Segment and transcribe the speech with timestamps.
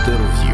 [0.00, 0.49] Інтерв'ю.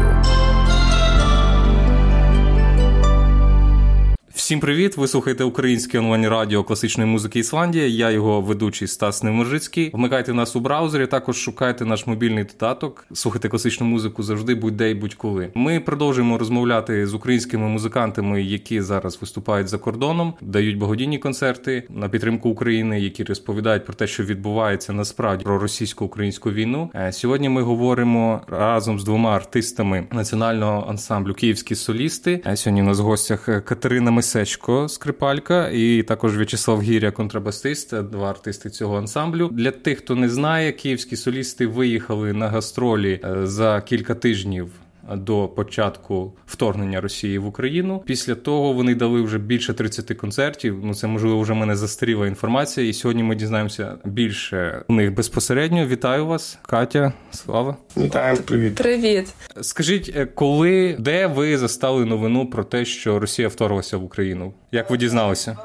[4.47, 4.97] Всім привіт!
[4.97, 7.87] Ви слухаєте українське онлайн радіо класичної музики Ісландія.
[7.87, 9.91] Я його ведучий Стас Невмержицький.
[9.93, 11.07] Вмикайте нас у браузері.
[11.07, 13.05] Також шукайте наш мобільний додаток.
[13.13, 15.49] Слухайте класичну музику завжди, будь-де і будь-коли.
[15.55, 22.09] Ми продовжуємо розмовляти з українськими музикантами, які зараз виступають за кордоном, дають благодійні концерти на
[22.09, 26.91] підтримку України, які розповідають про те, що відбувається насправді про російсько-українську війну.
[26.95, 32.41] Е, сьогодні ми говоримо разом з двома артистами національного ансамблю Київські солісти.
[32.45, 34.36] Е, сьогодні у нас в гостях Катерина Мис.
[34.37, 39.49] Сечко, скрипалька, і також В'ячеслав Гіря, контрабасист, два артисти цього ансамблю.
[39.51, 44.69] Для тих, хто не знає, київські солісти виїхали на гастролі е, за кілька тижнів
[45.15, 48.03] до початку вторгнення Росії в Україну.
[48.05, 50.79] Після того вони дали вже більше 30 концертів.
[50.83, 52.87] Ну це можливо вже мене застаріла інформація.
[52.87, 55.85] І сьогодні ми дізнаємося більше у них безпосередньо.
[55.85, 57.75] Вітаю вас, Катя, слава.
[57.97, 58.75] Вітаємо, привіт.
[58.75, 59.33] Привіт.
[59.61, 64.53] Скажіть, е, коли де ви застали новину про те, що Росія вторглася в Україну?
[64.71, 65.57] Як ви дізналися?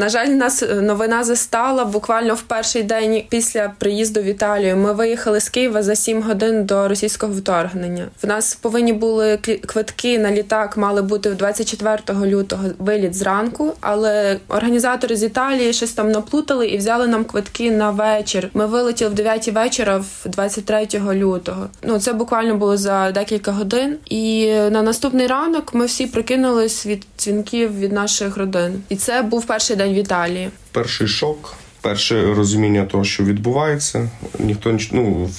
[0.00, 4.76] На жаль, нас е, новина застала буквально в перший день після приїзду в Італію.
[4.76, 8.06] Ми виїхали з Києва за 7 годин до російського вторгнення.
[8.22, 14.36] В нас повинні були квитки на літак, мали бути в 24 лютого виліт зранку, але
[14.48, 18.50] організатори з Італії щось там наплутали і взяли нам квитки на вечір.
[18.54, 21.66] Ми вилетіли в 9 вечора, в 23 лютого.
[21.82, 23.96] Ну це буквально було за декілька годин.
[24.06, 28.82] І на наступний ранок ми всі прикинулись від дзвінків від наших родин.
[28.88, 30.50] І це був перший день в Італії.
[30.72, 34.10] Перший шок, перше розуміння того, що відбувається.
[34.38, 35.30] Ніхто ну,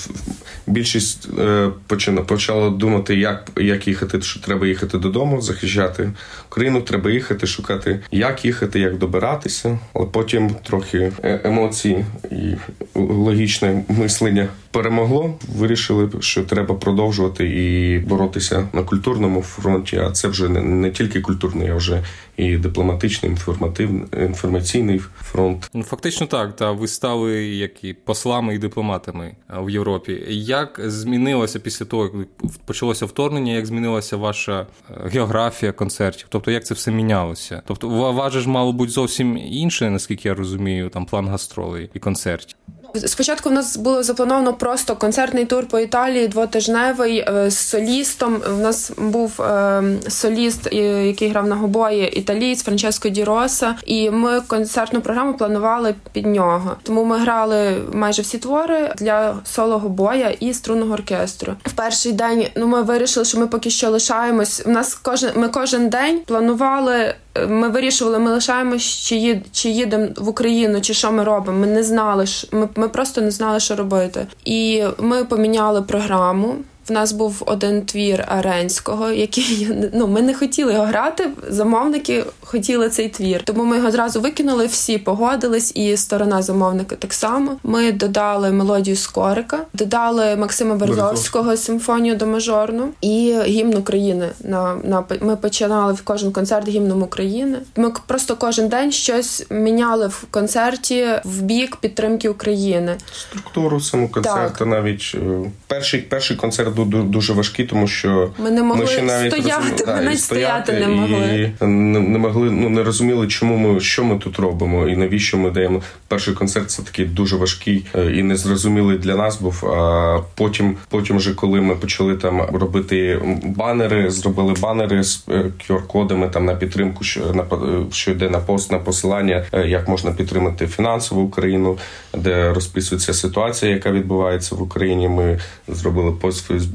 [0.67, 6.11] більшість е, почала, почала думати, як як їхати, що треба їхати додому, захищати
[6.49, 6.81] Україну.
[6.81, 9.80] Треба їхати, шукати, як їхати, як добиратися.
[9.93, 12.53] Але потім трохи е, емоції і
[12.95, 15.33] логічне мислення перемогло.
[15.55, 19.97] Вирішили, що треба продовжувати і боротися на культурному фронті.
[19.97, 22.03] А це вже не, не тільки культурний, а вже
[22.38, 25.70] і дипломатичний, інформативний інформаційний фронт.
[25.73, 26.55] Ну фактично так.
[26.55, 30.23] Та ви стали як і послами і дипломатами в Європі.
[30.30, 32.27] Як змінилося після того, як
[32.65, 33.53] почалося вторгнення?
[33.53, 36.26] Як змінилася ваша е, географія концертів?
[36.30, 37.61] Тобто, як це все мінялося?
[37.65, 42.58] Тобто, ваше ж мало бути зовсім інше, наскільки я розумію, там план гастролей і концертів.
[42.95, 48.41] Спочатку в нас було заплановано просто концертний тур по Італії, двотижневий е, з солістом.
[48.57, 54.41] У нас був е, соліст, який грав на гобої, італієць Франческо Ді Роса, і ми
[54.41, 56.75] концертну програму планували під нього.
[56.83, 61.53] Тому ми грали майже всі твори для соло гобоя і струнного оркестру.
[61.65, 64.63] В перший день ну ми вирішили, що ми поки що лишаємось.
[64.65, 67.15] У нас кожен ми кожен день планували.
[67.47, 71.59] Ми вирішували, ми лишаємось, чи їд, чи їдемо в Україну, чи що ми робимо.
[71.59, 74.27] Ми не знали, ми, ми просто не знали, що робити.
[74.45, 76.55] І ми поміняли програму.
[76.91, 81.29] В нас був один твір Аренського, який ну ми не хотіли його грати.
[81.47, 84.65] Замовники хотіли цей твір, тому ми його зразу викинули.
[84.65, 87.57] Всі погодились, і сторона замовника так само.
[87.63, 94.29] Ми додали мелодію Скорика, додали Максима Березовського симфонію до мажорну і гімн України.
[94.43, 97.58] На на ми починали в кожен концерт гімном України.
[97.75, 102.95] Ми просто кожен день щось міняли в концерті в бік підтримки України.
[103.13, 108.83] Структуру саму концерту, навіть е, перший перший концерт дуже важкі, тому що ми не могли
[108.83, 109.95] ми ще навіть стояти, розум...
[109.95, 111.53] ми навіть стояти не могли.
[111.61, 115.37] І не, не могли, ну не розуміли, чому ми що ми тут робимо, і навіщо
[115.37, 116.71] ми даємо перший концерт.
[116.71, 119.41] Це такий дуже важкий е, і незрозумілий для нас.
[119.41, 126.25] Був а потім, потім, вже коли ми почали там робити банери, зробили банери з QR-кодами
[126.25, 127.45] е, там на підтримку, що на
[127.91, 131.77] що йде на пост на посилання, е, як можна підтримати фінансову Україну,
[132.18, 135.09] де розписується ситуація, яка відбувається в Україні.
[135.09, 136.70] Ми зробили пост в Фейсбуці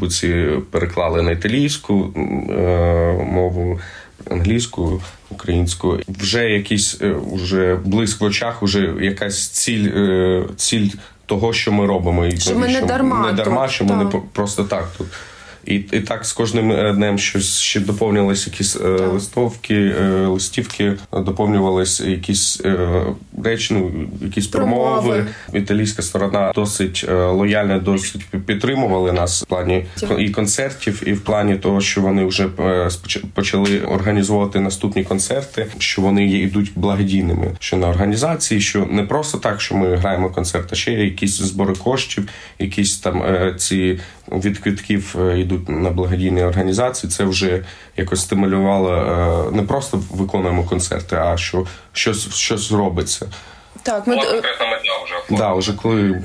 [0.70, 2.22] переклали на італійську е,
[3.30, 3.80] мову,
[4.30, 5.98] англійську, українську.
[6.08, 10.88] Вже якийсь е, уже блиск в очах, вже якась ціль е, ціль
[11.26, 14.64] того, що ми робимо, і що ми не дарма, не дарма, що ми не просто
[14.64, 15.06] так тут.
[15.66, 20.94] І і так з кожним е, днем щось ще доповнювалися якісь е, листовки, е, листівки,
[21.12, 23.02] доповнювалися якісь е,
[23.44, 23.92] речі, ну
[24.22, 25.00] якісь промови.
[25.00, 25.26] промови.
[25.52, 29.86] Італійська сторона досить е, лояльно, досить підтримували нас в плані
[30.18, 32.88] і концертів, і в плані того, що вони вже е,
[33.34, 39.60] почали організовувати наступні концерти, що вони йдуть благодійними, що на організації, що не просто так,
[39.60, 42.28] що ми граємо концерт, а ще якісь збори коштів,
[42.58, 43.22] якісь там
[43.58, 43.98] ці
[44.32, 47.64] від квитків йдуть йдуть на благодійні організації, це вже
[47.96, 53.26] якось стимулювало е, не просто виконуємо концерти, а що щось щось робиться.
[53.86, 56.22] Так, ми конкретна мета вже Да, вже коли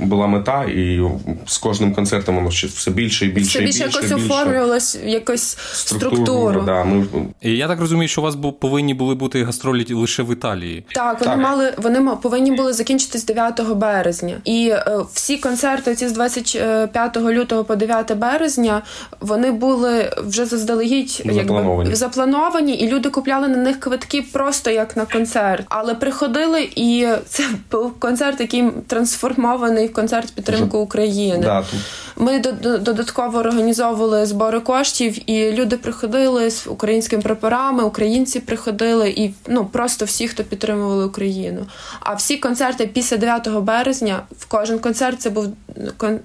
[0.00, 1.00] була мета, і
[1.46, 4.32] з кожним концертом воно ще все більше і більше все більше, і більше, якось більше.
[4.32, 6.62] оформлювалось якось структуру.
[6.66, 7.06] Да, ми...
[7.40, 10.84] І я так розумію, що у вас повинні були бути гастролі лише в Італії.
[10.94, 11.42] Так, вони Так.
[11.42, 17.64] мали вони повинні були закінчитись 9 березня, і е, всі концерти ці з 25 лютого
[17.64, 18.82] по 9 березня
[19.20, 21.78] вони були вже заздалегідь Заплановані.
[21.80, 25.66] якби заплановані, і люди купляли на них квитки просто як на концерт.
[25.68, 31.42] Але приходили, і це був концерт, який трансформований в концерт підтримки України.
[31.42, 31.80] Да, тут
[32.16, 39.10] Ми до- до- додатково організовували збори коштів, і люди приходили з українськими прапорами, українці приходили,
[39.10, 41.66] і ну просто всі, хто підтримували Україну.
[42.00, 45.46] А всі концерти після 9 березня, в кожен концерт це був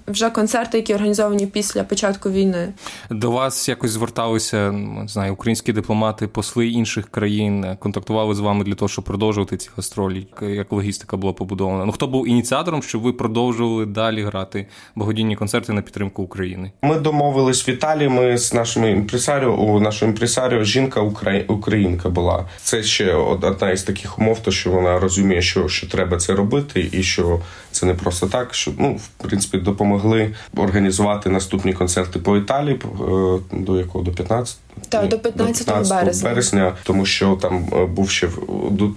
[0.07, 2.74] вже концерти, які організовані після початку війни.
[3.09, 8.75] До вас якось зверталися не знаю, українські дипломати, посли інших країн, контактували з вами для
[8.75, 10.27] того, щоб продовжувати ці гастролі.
[10.41, 11.86] Як логістика була побудована?
[11.86, 16.72] Ну хто був ініціатором, щоб ви продовжували далі грати благодійні концерти на підтримку України?
[16.81, 18.10] Ми домовились в Італії.
[18.10, 22.46] Ми з нашим імпресаріо, у нашого імпресаріо жінка украї- українка була.
[22.64, 26.90] Це ще одна із таких умов, то що вона розуміє, що, що треба це робити,
[26.92, 27.40] і що
[27.72, 28.54] це не просто так.
[28.54, 34.58] Що ну в принципі допомогли організувати наступні концерти по Італії е, до якого до 15
[34.90, 36.30] Так, Ні, до 15 березня.
[36.30, 38.28] березня, тому що там е, був ще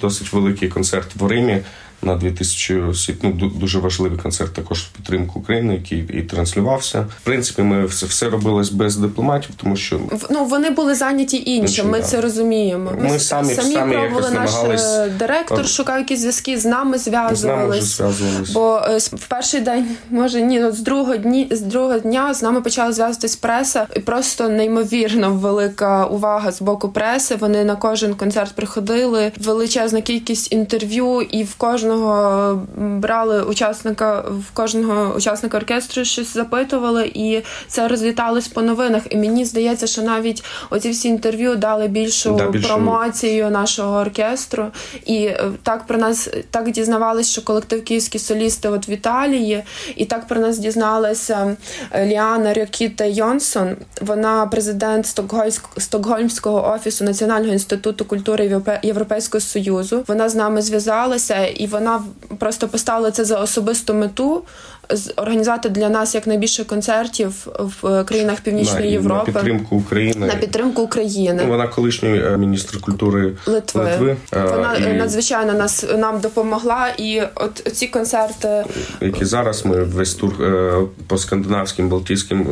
[0.01, 1.59] досить великий концерт в Римі
[2.03, 3.17] на 2000 осіб.
[3.23, 7.01] Ну дуже важливий концерт також в підтримку України, який і транслювався.
[7.01, 10.01] В принципі, ми все, все робилось без дипломатів, тому що
[10.31, 11.91] Ну вони були зайняті іншим.
[11.91, 12.05] Ми да.
[12.05, 12.93] це розуміємо.
[13.01, 17.07] Ми с- самі- самі пробували наш намагались- е, директор, шукав якісь зв'язки з нами, з
[17.07, 17.31] нами
[17.71, 18.51] вже зв'язувались.
[18.53, 22.43] Бо е, в перший день, може ні, от з другого дні з другого дня з
[22.43, 27.37] нами почала зв'язуватись преса, і просто неймовірно велика увага з боку преси.
[27.37, 34.51] Вони на кожен концерт приходили, величезна кількість інтерв'ю, і в кожного м, брали учасника, в
[34.55, 39.03] кожного учасника оркестру щось запитували, і це розліталось по новинах.
[39.11, 44.67] І мені здається, що навіть оці всі інтерв'ю дали більшу Да, більшу- промоцію нашого оркестру.
[45.07, 49.63] І е, так про нас так дізнавались, що колектив київські солісти от в Італії,
[49.97, 51.57] і так про нас дізналася
[51.91, 53.77] е, Ліана Рьокіта Йонсон.
[54.01, 55.07] Вона президент
[55.79, 60.05] Стокгольмського офісу Національного інституту культури Європейського союзу.
[60.09, 64.43] Вона з нами зв'язалася, і вона в- просто поставила це за особисту мету.
[65.17, 67.47] Організувати для нас якнайбільше концертів
[67.83, 70.27] в е, країнах Північної на, Європи на підтримку України.
[70.27, 71.43] на підтримку України.
[71.45, 73.85] Ну, вона колишній е, міністр культури Литви.
[73.85, 78.65] Литви, е, Вона і- надзвичайно нас нам допомогла, і от ці концерти
[79.01, 80.35] які зараз ми весь тур
[81.07, 82.47] по скандинавським балтійським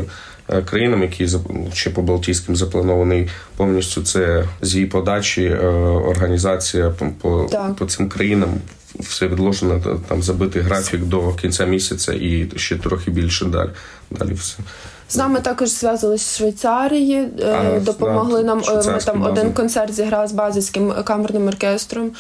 [0.65, 1.29] країнам, які
[1.73, 4.03] ще по балтійським запланований повністю.
[4.03, 5.51] Це з її подачі
[6.09, 8.49] організація по, по, по цим країнам.
[8.99, 13.71] Все відложено та- там забитий графік до кінця місяця і ще трохи більше далі.
[14.11, 14.57] Далі все.
[15.11, 18.59] З нами також зв'язались з Швейцарії, е, А, допомогли да, нам.
[18.69, 19.31] е, Ми там база.
[19.33, 22.11] один концерт зіграв з базильським камерним оркестром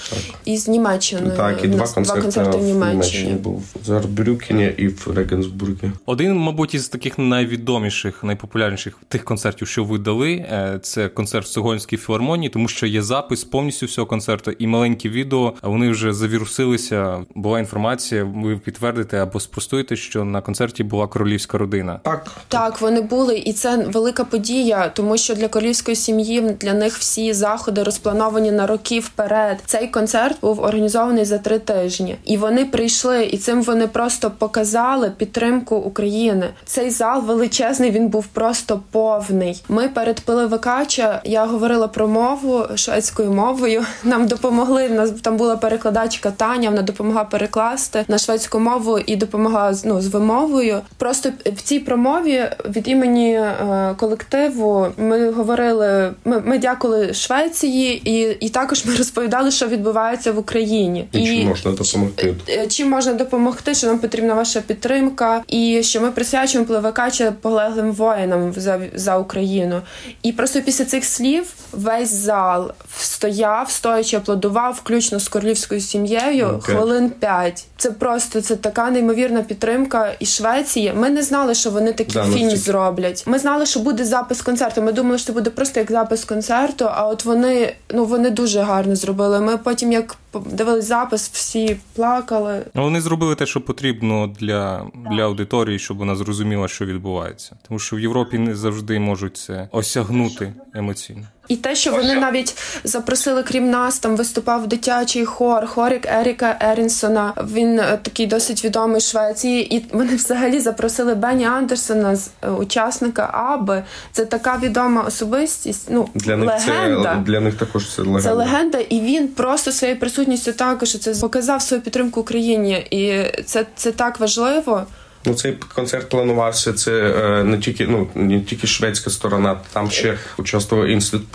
[0.45, 1.31] і з Німеччини.
[1.37, 3.33] Так, і два концерти, концерти в Німеччині.
[3.35, 5.91] був в Зарбрюкені і в Регенсбургі.
[6.07, 11.49] Один, мабуть, із таких найвідоміших, найпопулярніших тих концертів, що ви дали, е, це концерт в
[11.49, 15.53] Стокгольмській філармонії, тому що є запис повністю всього концерту і маленькі відео.
[15.63, 17.19] а Вони вже завірусилися.
[17.35, 18.25] Була інформація.
[18.25, 22.01] Ви підтвердите або спростуєте, що на концерті була королівська родина.
[22.03, 26.99] Так, Так, вони були, і це велика подія, тому що для королівської сім'ї для них
[26.99, 29.59] всі заходи розплановані на роки вперед.
[29.67, 35.13] Цей концерт був організований за три тижні, і вони прийшли, і цим вони просто показали
[35.17, 36.49] підтримку України.
[36.65, 39.63] Цей зал величезний, він був просто повний.
[39.69, 41.21] Ми перед пили Викача.
[41.25, 43.85] Я говорила про мову шведською мовою.
[44.05, 44.89] Нам допомогли.
[44.89, 46.71] Нас там була перекладачка Таня.
[46.71, 50.81] Вона допомогла перекласти на шведську мову і допомогла ну, з вимовою.
[50.97, 52.45] Просто в цій промові
[52.77, 56.13] від імені е, колективу ми говорили.
[56.45, 61.09] Ми, дякували Швеції, і, і також ми розповідали, що відбувається в Україні.
[61.13, 62.35] і чим можна допомогти.
[62.49, 67.93] Е, Чим можна допомогти, що нам потрібна ваша підтримка, і що ми присвячуємо пливакача полеглим
[67.93, 69.83] воїнам за, за Україну.
[70.23, 76.75] І просто після цих слів весь зал стояв, стоячи, аплодував, включно з королівською сім'єю, Окей.
[76.75, 77.65] хвилин п'ять.
[77.77, 80.93] Це просто це така неймовірна підтримка і Швеції.
[80.97, 83.25] Ми не знали, що вони такий Да, ну, фільм зроблять.
[83.27, 84.83] Ми знали, що буде запис концерту.
[84.83, 86.85] Ми думали, що це буде просто як запис концерту.
[86.91, 89.41] А от вони ну вони дуже гарно зробили.
[89.41, 92.63] Ми потім, як дивились запис, всі плакали.
[92.75, 97.57] Ну, вони зробили те, що потрібно для для аудиторії, щоб вона зрозуміла, що відбувається.
[97.69, 101.27] Тому що в Європі не завжди можуть це осягнути емоційно.
[101.51, 102.55] І те, що вони навіть
[102.85, 107.33] запросили, крім нас, там виступав дитячий хор, хорик Еріка Ерінсона.
[107.53, 109.77] Він е, такий досить відомий в Швеції.
[109.77, 113.85] І вони взагалі запросили Бенні Андерсона з е, учасника Аби.
[114.13, 115.89] Це така відома особистість.
[115.91, 117.15] Ну для них легенда.
[117.15, 118.23] це для них також це легенда.
[118.23, 123.67] Це легенда, і він просто своєю присутністю також це показав свою підтримку Україні, і це,
[123.77, 124.87] це так важливо.
[125.25, 126.73] Ну, цей концерт планувався.
[126.73, 131.29] Це е, не тільки ну не тільки шведська сторона, там ще участвував інститут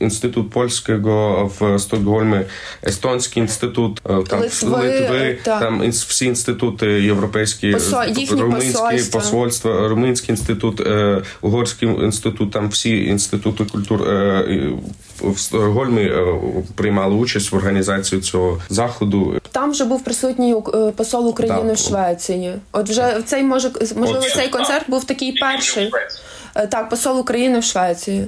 [0.00, 2.40] інститут польського в Стокгольмі,
[2.86, 5.60] Естонський інститут, е, там Литви, Литви, та.
[5.60, 13.64] там всі інститути європейські, Посо, румунські посольства, румунський інститут, е, угорський інститут, там всі інститути
[13.64, 14.02] культур
[15.22, 16.12] в Стокгольмі
[16.74, 19.40] приймали участь в організації цього заходу.
[19.52, 20.56] Там вже був присутній
[20.96, 21.72] посол України да.
[21.72, 22.54] в Швеції.
[22.72, 25.90] От вже цей може можливо цей концерт був такий перший.
[26.68, 28.26] Так, посол України в Швеції.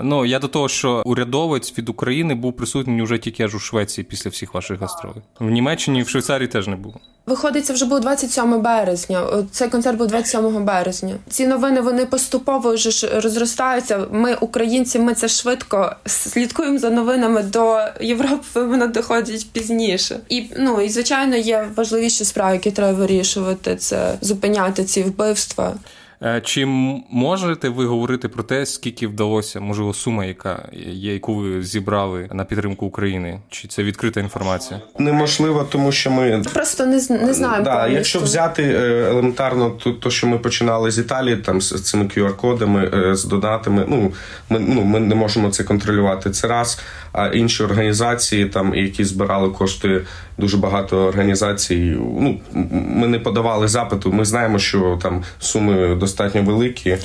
[0.00, 4.04] Ну я до того, що урядовець від України був присутній вже тільки аж у Швеції
[4.04, 5.22] після всіх ваших гастролей.
[5.40, 6.94] В Німеччині в Швейцарії теж не було.
[7.26, 9.26] Виходить, це вже був 27 березня.
[9.50, 11.14] Цей концерт був 27 березня.
[11.28, 14.06] Ці новини вони поступово вже розростаються.
[14.12, 18.42] Ми, українці, ми це швидко слідкуємо за новинами до Європи.
[18.54, 20.20] Вони доходять пізніше.
[20.28, 23.76] І ну і звичайно є важливіші справи, які треба вирішувати.
[23.76, 25.74] Це зупиняти ці вбивства.
[26.24, 26.66] Е, чи
[27.10, 32.44] можете ви говорити про те, скільки вдалося, можливо, сума, яка є, яку ви зібрали на
[32.44, 33.40] підтримку України?
[33.50, 34.80] Чи це відкрита інформація?
[34.98, 37.64] Неможливо, тому що ми просто не не знаємо.
[37.64, 42.04] Да, якщо взяти е, елементарно, то, то що ми починали з Італії, там з цими
[42.04, 43.84] QR-кодами, е, з донатами.
[43.88, 44.12] Ну
[44.50, 46.30] ми ну ми не можемо це контролювати.
[46.30, 46.80] Це раз.
[47.12, 50.00] А інші організації, там які збирали кошти,
[50.38, 51.96] дуже багато організацій.
[51.98, 52.40] Ну
[52.72, 54.12] ми не подавали запиту.
[54.12, 56.90] Ми знаємо, що там суми достатньо великі.
[56.90, 56.98] Е,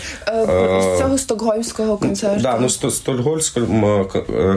[0.81, 2.39] з цього стокгольмського концерту.
[2.41, 4.05] Да, ну стокгольмського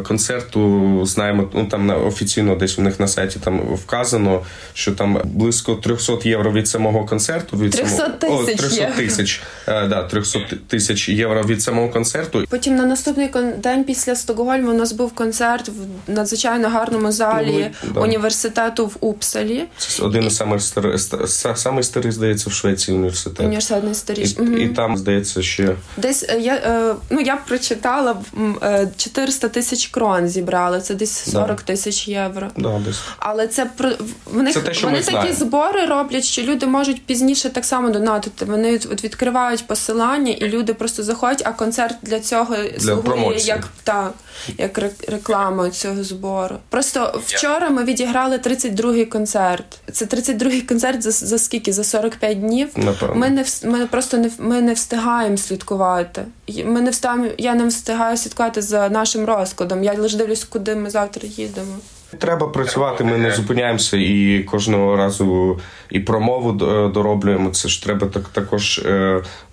[0.08, 1.50] концерту знаємо.
[1.54, 4.40] Ну там офіційно десь у них на сайті там вказано,
[4.74, 7.56] що там близько 300 євро від самого концерту.
[7.56, 8.32] Від 300 тисяч.
[8.32, 9.42] О, 300 тисяч.
[9.66, 10.38] Да, 300
[10.68, 12.44] тисяч євро від самого концерту.
[12.50, 17.90] Потім на наступний день після Стокгольму у нас був концерт в надзвичайно гарному залі ну,
[17.94, 18.00] да.
[18.00, 19.64] університету в Упсалі.
[19.78, 21.00] Це один із самих старих,
[21.54, 23.40] самий старий, здається, в Швеції університет.
[23.40, 24.39] Університет найстаріший.
[24.40, 24.56] І, угу.
[24.56, 28.16] і там, здається, ще десь я ну я прочитала
[28.96, 30.80] 400 тисяч крон зібрали.
[30.80, 32.12] Це десь 40 тисяч да.
[32.12, 32.48] євро.
[32.56, 33.00] Да, десь.
[33.18, 33.90] Але це про
[34.26, 35.34] в них це те, що вони ми такі знаємо.
[35.34, 38.44] збори роблять, що люди можуть пізніше так само донатити.
[38.44, 41.42] Вони от відкривають посилання, і люди просто заходять.
[41.44, 43.46] А концерт для цього для слугує промоції.
[43.46, 44.14] як так,
[44.58, 44.78] як
[45.08, 46.56] реклама цього збору.
[46.68, 49.78] Просто вчора ми відіграли 32-й концерт.
[49.92, 51.72] Це 32-й концерт за за скільки?
[51.72, 52.68] За 45 днів.
[52.76, 53.14] Напевно.
[53.14, 56.24] Ми не ми просто не ми не встигаємо слідкувати.
[56.64, 59.84] Ми не встигаємо, я не встигаю слідкувати за нашим розкладом.
[59.84, 61.76] Я лише дивлюсь, куди ми завтра їдемо.
[62.18, 66.52] Треба працювати, ми не зупиняємося і кожного разу і промову
[66.88, 67.50] дороблюємо.
[67.50, 68.78] Це ж треба так також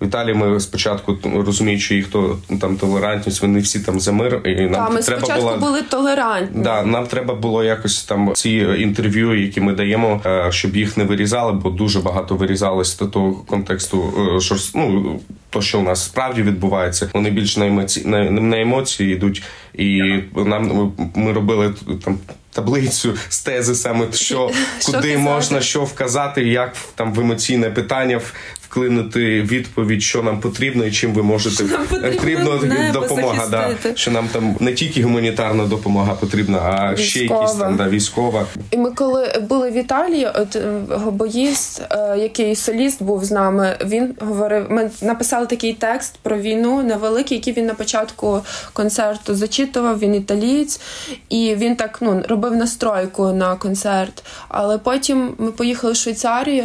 [0.00, 0.34] в Італії.
[0.34, 4.40] Ми спочатку розуміючи їх, хто там толерантність, вони всі там за мир.
[4.44, 6.62] І нам Та, ми треба спочатку було, були толерантні.
[6.62, 11.52] Да, нам треба було якось там ці інтерв'ю, які ми даємо, щоб їх не вирізали,
[11.52, 17.10] бо дуже багато вирізалось до того контексту, що ну, то, що у нас справді відбувається.
[17.14, 19.42] Вони більш на емоції на, на емоції йдуть,
[19.74, 20.02] і
[20.34, 22.18] нам ми робили там
[22.52, 28.20] таблицю з тези саме що, Що куди можна що вказати, як там в емоційне питання
[28.68, 31.64] вклинути відповідь, що нам потрібно і чим ви можете.
[31.64, 32.60] Нам потрібно
[32.92, 33.46] допомога.
[33.46, 38.46] Да, що нам там не тільки гуманітарна допомога потрібна, а ще якісь там да, військова.
[38.70, 43.76] І ми коли були в Італії, от е, гобоїст, е, який соліст був з нами,
[43.84, 48.40] він говорив: ми написали такий текст про війну невеликий, який він на початку
[48.72, 49.98] концерту зачитував.
[49.98, 50.80] Він італієць,
[51.28, 54.24] і він так ну робив настройку на концерт.
[54.48, 56.64] Але потім ми поїхали в Швейцарію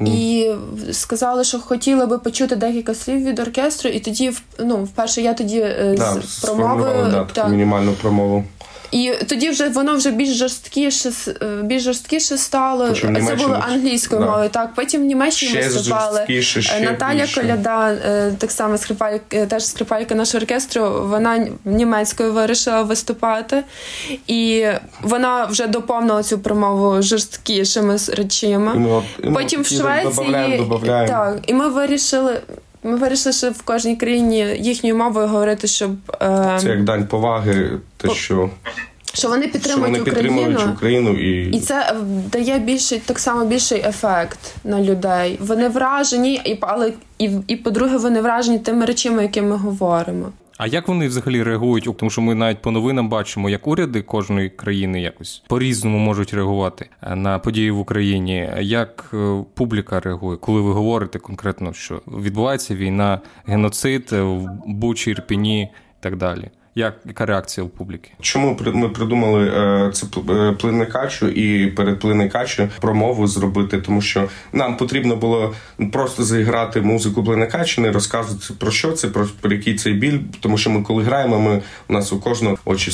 [0.00, 0.50] і
[0.92, 5.58] сказали, що хотіли би почути декілька слів від оркестру, і тоді ну, вперше я тоді
[5.58, 8.44] е, Да, промовою да, мінімальну промову.
[8.92, 11.10] І тоді вже воно вже більш жорсткіше
[11.42, 12.90] е, більш жорсткіше стало.
[12.94, 14.26] Це було англійською да.
[14.30, 14.48] мовою.
[14.50, 16.16] Так, потім в Німеччині Ще виступали.
[16.16, 17.40] жорсткіше, ще Е, Наталя більше.
[17.40, 21.06] Коляда, е, так само скрипалька, теж скрипалька нашого оркестру.
[21.08, 23.62] Вона німецькою вирішила виступати,
[24.26, 24.66] і
[25.02, 28.74] вона вже доповнила цю промову жорсткішими с- речима.
[28.74, 31.08] І от- і ми Потім в Швеції добавляємо, добавляємо.
[31.08, 32.40] так, і ми вирішили.
[32.82, 35.90] Ми вирішили, що в кожній країні їхньою мовою говорити, щоб
[36.22, 38.50] е, Це як дань поваги, те, По- що
[39.14, 41.96] що вони підтримують що вони Україну, підтримують Україну і і це
[42.32, 45.38] дає більший так само більший ефект на людей.
[45.40, 50.32] Вони вражені, і але і, і по-друге, вони вражені тими речами, які ми говоримо.
[50.58, 51.88] А як вони взагалі реагують?
[51.96, 56.88] Тому що ми навіть по новинам бачимо, як уряди кожної країни якось по-різному можуть реагувати
[57.02, 58.50] е, на події в Україні.
[58.60, 65.62] Як е, публіка реагує, коли ви говорите конкретно, що відбувається війна, геноцид в Бучі, Ірпіні
[65.62, 65.68] і
[66.00, 66.50] так далі?
[66.74, 68.10] Як яка реакція у публіки?
[68.20, 73.80] Чому ми придумали е, це е, плиникачу і перед плиникачу промову зробити?
[73.80, 75.54] Тому що нам потрібно було
[75.92, 80.18] просто заіграти музику плиникачі, не розказувати про що це, про, про який цей біль.
[80.40, 82.90] Тому що ми, коли граємо, ми у нас у кожного очі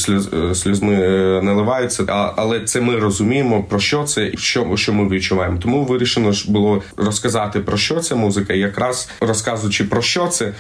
[0.55, 2.05] сліз, е, наливаються.
[2.09, 5.59] А але це ми розуміємо про що це, що що ми відчуваємо.
[5.59, 10.53] Тому вирішено ж було розказати про що це музика, і якраз розказуючи про що це,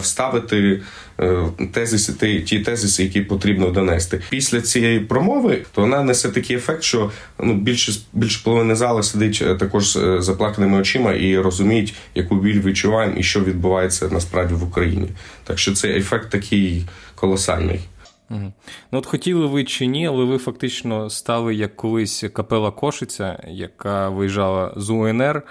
[0.00, 0.82] вставити
[1.72, 4.22] тезиси ті тезиси, які потрібно донести.
[4.30, 9.42] Після цієї промови то вона несе такий ефект, що ну більше більше половини зали сидить
[9.46, 14.54] е, також з е, заплаканими очима і розуміють, яку біль відчуваємо і що відбувається насправді
[14.54, 15.08] в Україні.
[15.44, 17.80] Так що цей ефект такий колосальний.
[18.30, 18.52] Ну
[18.98, 24.74] от хотіли ви чи ні, але ви фактично стали як колись капела Кошиця, яка виїжджала
[24.76, 25.42] з УНР.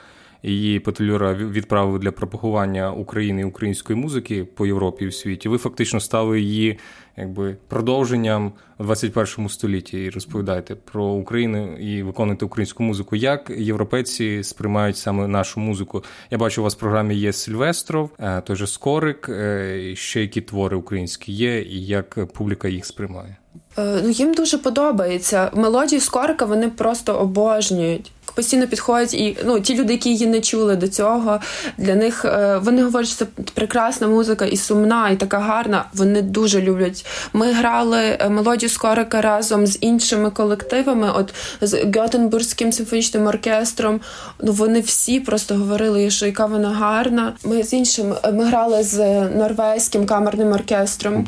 [0.44, 5.50] Її Петлюра відправив для пропагування України і української музики по Європі і в світі.
[5.50, 6.80] Ви фактично стали її
[7.18, 13.16] якби продовженням у 21 столітті і розповідаєте про Україну і виконуєте українську музику.
[13.16, 16.04] Як європейці сприймають саме нашу музику?
[16.32, 20.42] Я бачу, у вас в програмі є Сильвестров, е, той же Скорик, е, ще які
[20.42, 23.38] твори українські є, і як публіка їх сприймає.
[23.78, 25.52] Е, ну, Їм дуже подобається.
[25.54, 28.12] Мелодії Скорика вони просто обожнюють.
[28.36, 31.40] Постійно підходять, і ну ті люди, які її не чули до цього,
[31.78, 35.86] для них е, вони говорять, що це прекрасна музика і сумна, і така гарна.
[35.94, 37.06] Вони дуже люблять.
[37.34, 44.00] Ми грали е, мелодію Скорика разом з іншими колективами, от з Гьотенбурзьким симфонічним оркестром.
[44.42, 47.34] Ну вони всі просто говорили, що яка вона гарна.
[47.44, 51.28] Ми з іншим ми грали з норвезьким камерним оркестром.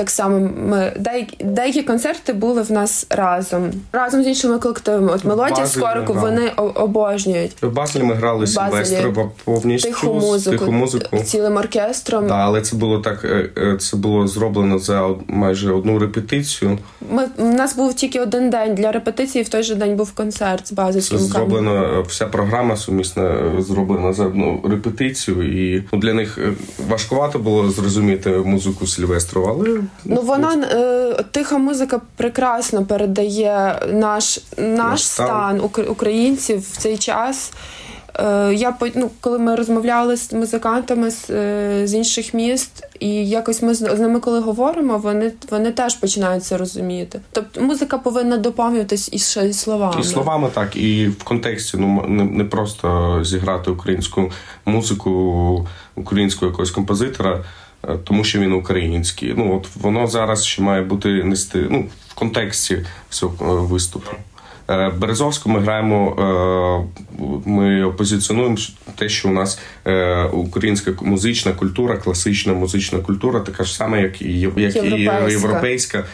[0.00, 5.12] Так само ми деякі деякі концерти були в нас разом, разом з іншими колективами.
[5.12, 7.62] От мелодія скорику вони обожнюють.
[7.62, 12.26] В Базелі ми грали Сильвестрова повністю тиху музику, тиху музику цілим оркестром.
[12.26, 13.24] Да, але це було так.
[13.24, 16.78] Е, е, це було зроблено за майже одну репетицію.
[17.10, 19.44] Ми у нас був тільки один день для репетиції.
[19.44, 21.74] В той же день був концерт з базовським Це зроблено.
[21.74, 26.38] Е, вся програма сумісна зроблена за одну репетицію, і ну, для них
[26.88, 35.06] важкувато було зрозуміти музику Сильвестрова, але Ну вона е, тиха музика прекрасно передає наш наш
[35.06, 37.52] стан українців в цей час.
[38.14, 43.62] Е, я ну, коли ми розмовляли з музикантами з, е, з інших міст, і якось
[43.62, 47.20] ми з ними, коли говоримо, вони вони теж починають це розуміти.
[47.32, 50.00] Тобто музика повинна доповнюватись і ще й словами.
[50.00, 54.30] І словами так, і в контексті ну не, не просто зіграти українську
[54.64, 57.44] музику українського якогось композитора.
[57.88, 59.34] Е, тому що він український.
[59.36, 64.10] Ну от воно зараз ще має бути нести ну, в контексті цього е, виступу.
[64.70, 66.86] Е, Березовську ми граємо,
[67.44, 68.56] ми позиціонуємо
[68.96, 69.58] те, що у нас
[70.32, 75.28] українська музична культура, класична музична культура, така ж сама, як і як європейська.
[75.28, 76.04] і європейська.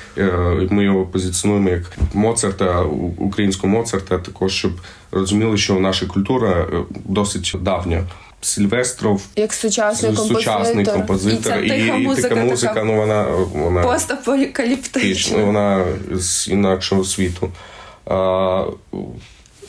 [0.71, 2.83] Ми його позиціонуємо як Моцарта,
[3.19, 4.73] українську Моцарта, також щоб
[5.13, 6.67] розуміли, що наша культура
[7.05, 8.05] досить давня.
[8.41, 10.43] Сильвестров як сучасний композитор.
[10.43, 15.45] сучасний композитор, і, тиха і, музика, така музика, ну вона вона постапокаліптична.
[15.45, 17.53] Вона з інакшого світу.
[18.07, 18.65] А,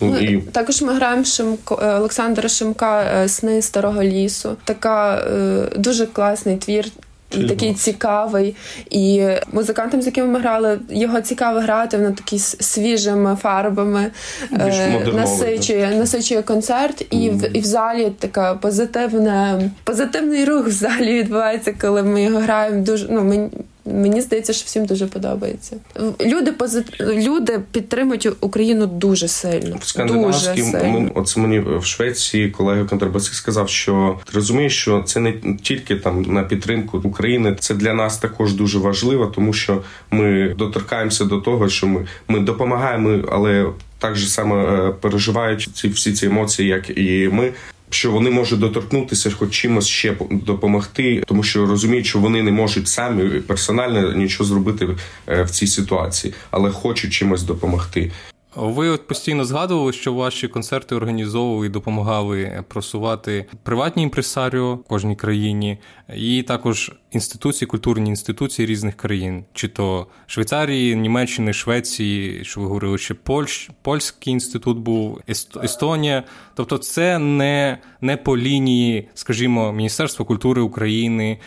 [0.02, 0.38] Ну, і...
[0.38, 4.58] Також ми граємо Шимко Олександра Шимка е, Сни старого лісу.
[4.64, 6.86] Така е, дуже класний твір.
[7.32, 8.56] І такий цікавий,
[8.90, 14.12] і музикантам, з якими ми грали, його цікаво грати на такі свіжими фарбами,
[14.54, 17.38] е, насичує насичує концерт, і mm.
[17.38, 22.82] в і в залі така позитивна, позитивний рух в залі відбувається, коли ми його граємо.
[22.84, 23.50] Дуже ну мені.
[23.94, 25.76] Мені здається, що всім дуже подобається.
[26.22, 27.02] Люди позит...
[27.02, 29.78] люди підтримують Україну дуже сильно.
[29.82, 31.12] В дуже сильно.
[31.16, 36.22] Оце мені в Швеції колега контрабасист сказав, що ти розумієш, що це не тільки там
[36.22, 41.70] на підтримку України, це для нас також дуже важливо, тому що ми доторкаємося до того,
[41.70, 43.66] що ми, ми допомагаємо, але
[44.00, 47.54] так же само е, переживають ці всі ці емоції, як і ми
[47.90, 52.88] що вони можуть доторкнутися, хоч чимось ще допомогти, тому що розуміють, що вони не можуть
[52.88, 54.88] самі персонально нічого зробити
[55.28, 58.12] е, в цій ситуації, але хочуть чимось допомогти.
[58.58, 65.16] Ви от постійно згадували, що ваші концерти організовували і допомагали просувати приватні імпресаріо в кожній
[65.16, 65.78] країні,
[66.16, 72.98] і також інституції, культурні інституції різних країн, чи то Швейцарії, Німеччини, Швеції, що ви говорили,
[72.98, 75.22] ще Польщ, Польський інститут був,
[75.64, 76.24] Естонія.
[76.56, 81.40] Тобто, це не, не по лінії, скажімо, Міністерства культури України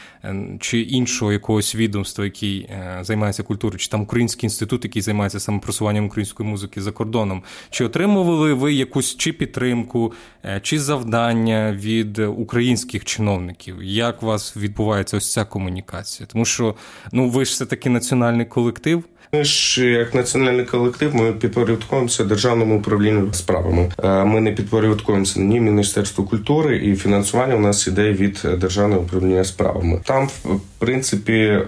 [0.61, 5.59] чи іншого якогось відомства, який е, займається культурою, чи там Український інститут, який займається саме
[5.59, 7.43] просуванням української музики за кордоном.
[7.71, 10.13] Чи отримували ви якусь чи підтримку,
[10.45, 13.83] е, чи завдання від українських чиновників?
[13.83, 16.27] Як у вас відбувається ось ця комунікація?
[16.33, 16.75] Тому що
[17.13, 19.05] ну ви ж все таки національний колектив.
[19.33, 23.93] Ми ж як національний колектив, ми підпорядкуємося державному управлінню справами.
[24.05, 27.55] Е, ми не підпорядкуємося ні міністерству культури і фінансування.
[27.55, 30.01] У нас іде від державного управління справами.
[30.05, 31.59] Там, в принципі,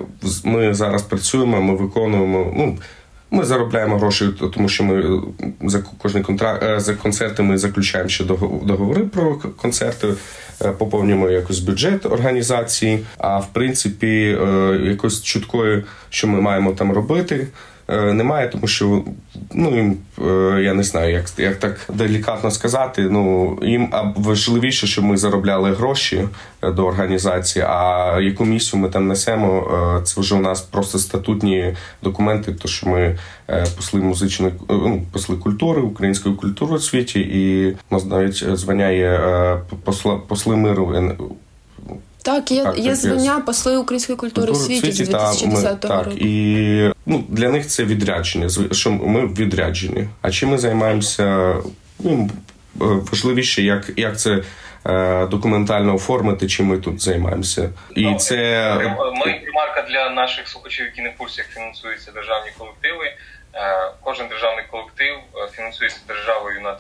[0.45, 1.63] ми зараз працюємо.
[1.63, 2.53] Ми виконуємо.
[2.57, 2.79] Ну
[3.33, 5.23] ми заробляємо гроші, тому що ми
[5.63, 10.09] за кожний контракт е, за концерти ми заключаємо ще договори про концерти.
[10.65, 13.05] Е, поповнюємо якось бюджет організації.
[13.19, 17.47] А в принципі, е, якось чуткою, що ми маємо там робити.
[17.89, 19.03] Е, немає, тому що
[19.55, 19.97] ну їм
[20.63, 23.03] я не знаю, як як так делікатно сказати.
[23.11, 26.29] Ну їм важливіше, щоб ми заробляли гроші
[26.63, 27.65] до організації.
[27.69, 29.71] А яку місію ми там несемо?
[30.05, 33.19] Це вже у нас просто статутні документи, то що ми
[33.77, 39.21] посли музичної ну, посли культури, української культури у світі, і у нас навіть звання є
[39.85, 41.17] посла посли миру.
[42.25, 46.05] Так, є так, є звання посли української культури в світі з 2010 року.
[46.05, 48.49] Так, і ну, для них це відрядження.
[48.73, 50.09] що ми відряджені.
[50.23, 51.57] А чим ми займаємося?
[51.99, 52.31] Ну,
[53.13, 54.43] важливіше, як як це
[54.87, 57.71] е, документально оформити, чим ми тут займаємося.
[57.97, 58.37] І ну, це
[59.15, 63.05] ми ремарка для наших слухачів, які не в курсі, як фінансуються державні колективи.
[63.55, 66.79] Е, кожен державний колектив е, фінансується державою на 90-95%,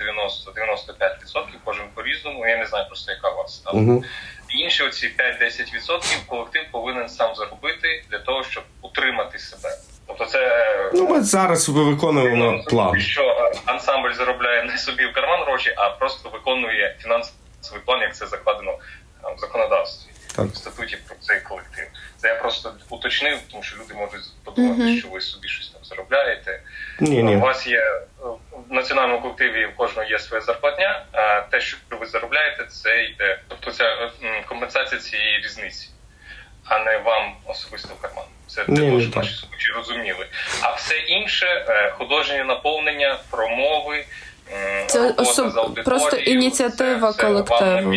[1.64, 2.46] кожен по різному.
[2.46, 3.88] Я не знаю просто яка у вас там.
[3.88, 4.04] Угу.
[4.54, 5.10] Інші оці
[5.40, 9.68] 5-10% колектив повинен сам заробити для того, щоб утримати себе.
[10.06, 13.00] Тобто, це ну ми зараз виконуємо ну, план.
[13.00, 18.26] Що ансамбль заробляє не собі в карман гроші, а просто виконує фінансовий план, як це
[18.26, 18.78] закладено
[19.36, 20.46] в законодавстві так.
[20.46, 21.86] в статуті про цей колектив.
[22.16, 24.98] Це я просто уточнив, тому що люди можуть подумати, mm-hmm.
[24.98, 26.60] що ви собі щось там заробляєте.
[27.00, 27.36] Ні, ні.
[27.36, 28.00] У вас є
[28.68, 33.40] в національному колективі в кожного є своя зарплатня, а те, що ви заробляєте, це йде.
[33.48, 34.10] Тобто це
[34.48, 35.88] компенсація цієї різниці,
[36.64, 38.24] а не вам особисто в карман.
[38.46, 40.26] Це також наші слухачі розуміли.
[40.60, 44.04] А все інше е, художнє наповнення, промови,
[44.86, 45.84] це особ...
[45.84, 47.94] просто ініціатива це, колективу.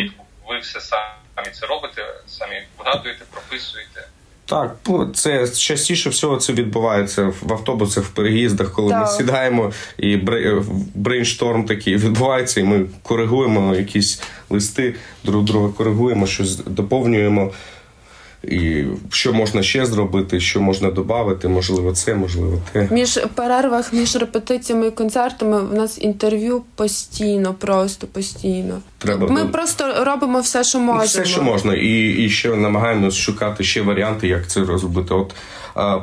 [0.48, 1.25] ви все самі
[1.60, 4.08] це робите, самі вгадуєте, прописуєте.
[4.46, 4.76] Так,
[5.14, 9.00] це частіше всього це відбувається в автобусах, в переїздах, коли так.
[9.00, 10.16] ми сідаємо і
[10.94, 14.94] brainstorm такий відбувається, і ми коригуємо якісь листи,
[15.24, 17.52] друг друга коригуємо, щось доповнюємо.
[18.46, 22.88] І що можна ще зробити, що можна додати, можливо, це, можливо, те.
[22.90, 28.78] Між перервах, між репетиціями і концертами в нас інтерв'ю постійно, просто постійно.
[28.98, 29.48] Треба Ми до...
[29.48, 31.04] просто робимо все, що можемо.
[31.04, 35.14] Все, що можна, і і ще намагаємось шукати ще варіанти, як це розробити.
[35.14, 35.34] От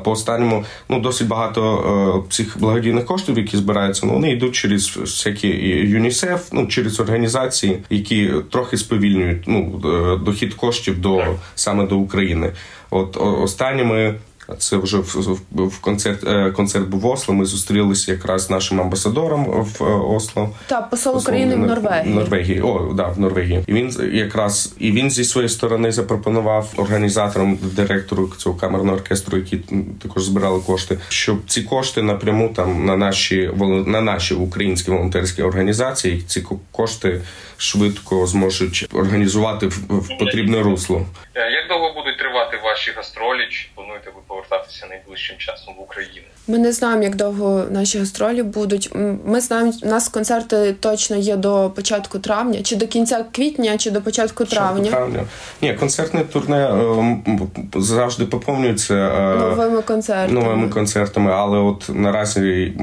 [0.04, 5.48] по останньому ну досить багато цих благодійних коштів, які збираються, ну вони йдуть через всякі
[5.48, 11.24] ЮНІСЕФ, ну через організації, які трохи сповільнюють ну е, дохід коштів до
[11.56, 12.52] саме до України.
[12.90, 14.16] От останніми
[14.58, 17.34] це вже в, в концерт е, концерт був в Осло.
[17.34, 20.50] Ми зустрілися якраз з нашим амбасадором в е, Осло.
[20.68, 22.16] Так, посол України в Норвегії.
[22.16, 22.62] Норвегії.
[22.62, 23.64] О, да, в Норвегії.
[23.68, 29.60] І він якраз і він зі своєї сторони запропонував організаторам, директору цього камерного оркестру, які
[30.02, 33.52] також збирали кошти, щоб ці кошти напряму там на наші
[33.86, 36.22] на наші українські волонтерські організації.
[36.28, 37.22] Ці кошти
[37.58, 41.06] швидко зможуть організувати в, в потрібне русло.
[41.36, 43.48] Е, як довго будуть тривати ваші гастролі?
[43.50, 46.26] Чи плануєте ви повертатися найближчим часом в Україну?
[46.48, 48.90] Ми не знаємо, як довго наші гастролі будуть.
[49.26, 53.92] Ми знаємо, у нас концерти точно є до початку травня, чи до кінця квітня, чи
[53.92, 54.90] до початку травня.
[54.90, 55.24] травня.
[55.62, 60.40] Ні, концертне турне ем, завжди поповнюється е, новими концертами.
[60.40, 62.74] Новими концертами, але от наразі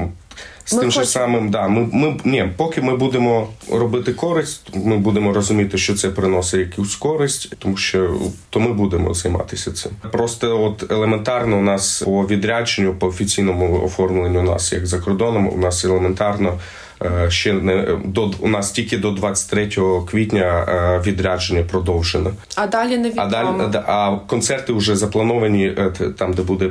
[0.71, 4.97] з ми тим же самим, да, ми ми ні, поки ми будемо робити користь, ми
[4.97, 8.15] будемо розуміти, що це приносить якусь користь, тому що
[8.49, 9.91] то ми будемо займатися цим.
[10.11, 15.47] Просто от елементарно у нас по відрядженню, по офіційному оформленню у нас як за кордоном,
[15.47, 16.59] у нас елементарно.
[17.05, 19.69] Е, ще не до у нас тільки до 23
[20.11, 22.31] квітня е, відрядження продовжено.
[22.55, 23.27] А далі не відомо.
[23.27, 26.67] А далі а концерти вже заплановані е, там, де буде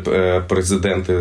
[0.49, 1.15] президенти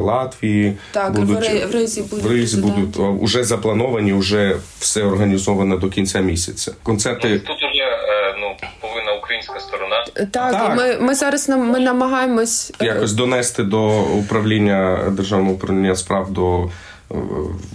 [0.00, 0.76] Латвії.
[0.90, 6.72] Так будуть, в Ризі в релізі будуть вже заплановані, вже все організовано до кінця місяця.
[6.82, 10.04] Концерти ну, тут уже е, ну повинна українська сторона.
[10.14, 10.76] Так, так.
[10.76, 16.68] Ми ми зараз ми намагаємось якось донести до управління державного управління справ до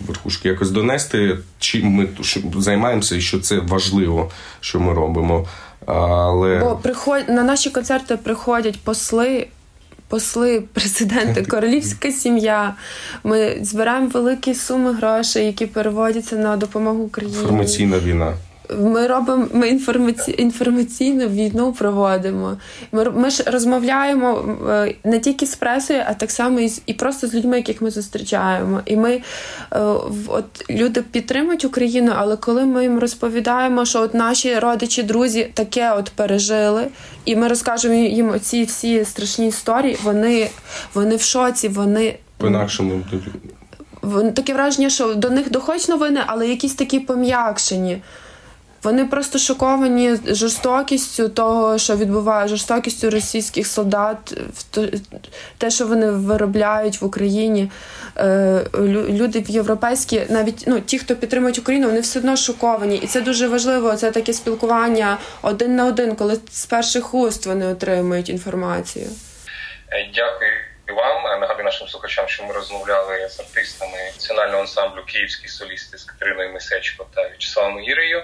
[0.08, 2.08] верхушки якось донести, чим ми
[2.58, 5.48] займаємося і що це важливо, що ми робимо.
[5.86, 7.24] Але Бо приход...
[7.30, 9.48] на наші концерти приходять посли.
[10.08, 12.76] Посли, президенти, королівська сім'я.
[13.24, 17.38] Ми збираємо великі суми грошей, які переводяться на допомогу Україні.
[17.38, 18.34] Інформаційна війна.
[18.80, 22.58] Ми робимо ми інформаці, інформаційну війну проводимо.
[22.92, 26.94] Ми ми ж розмовляємо е, не тільки з пресою, а так само і з і
[26.94, 28.82] просто з людьми, яких ми зустрічаємо.
[28.86, 29.80] І ми е,
[30.28, 35.94] от люди підтримують Україну, але коли ми їм розповідаємо, що от наші родичі, друзі таке
[35.94, 36.88] от пережили,
[37.26, 40.50] і ми розкажемо їм ці всі страшні історії, вони,
[40.94, 43.04] вони в шоці, вони по інакшому
[44.36, 48.02] таке враження, що до них доходять новини, але якісь такі пом'якшені.
[48.84, 54.38] Вони просто шоковані жорстокістю того, що відбуває жорстокістю російських солдат,
[55.58, 57.72] те, що вони виробляють в Україні.
[58.18, 58.62] Е,
[59.10, 63.48] люди європейські, навіть ну ті, хто підтримують Україну, вони все одно шоковані, і це дуже
[63.48, 63.96] важливо.
[63.96, 69.06] Це таке спілкування один на один, коли з перших уст вони отримують інформацію.
[69.92, 71.40] Е, дякую вам.
[71.42, 77.08] Нагадую нашим слухачам, що ми розмовляли з артистами національного ансамблю Київські солісти з Катериною Мисечко
[77.16, 78.24] та В'ячеславом Гірею.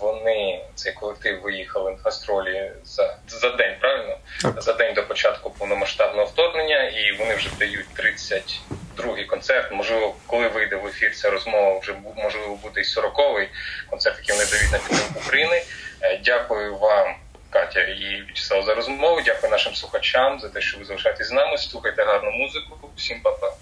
[0.00, 4.62] Вони цей колектив виїхали на гастролі за за день, правильно так.
[4.62, 9.72] за день до початку повномасштабного вторгнення, і вони вже дають 32-й концерт.
[9.72, 13.48] Можливо, коли вийде в ефір ця розмова, вже можливо буде і 40-й
[13.90, 15.62] концерт, який вони дають на підтримку України.
[16.02, 17.14] Е, дякую вам.
[17.50, 19.20] Катя і В'ячеслав за розмову.
[19.26, 21.58] Дякую нашим слухачам за те, що ви залишаєтесь з нами.
[21.58, 22.76] Слухайте гарну музику.
[22.96, 23.52] Всім па-па.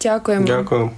[0.00, 0.46] Дякуємо.
[0.46, 0.90] Дякую.